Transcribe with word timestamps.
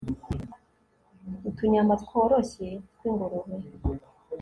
utunyama 1.49 1.93
tworoshye 2.03 2.67
twingurube 2.95 3.53